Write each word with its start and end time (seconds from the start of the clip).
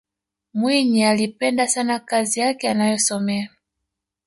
mwinyi 0.53 1.03
aliipenda 1.05 1.67
sana 1.67 1.99
kazi 1.99 2.39
yake 2.39 2.69
anayosomea 2.69 3.49